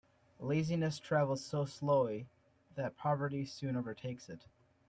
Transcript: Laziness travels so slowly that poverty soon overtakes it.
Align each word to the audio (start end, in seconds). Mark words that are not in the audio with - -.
Laziness 0.39 0.97
travels 0.97 1.45
so 1.45 1.63
slowly 1.63 2.25
that 2.73 2.97
poverty 2.97 3.45
soon 3.45 3.75
overtakes 3.75 4.29
it. 4.29 4.47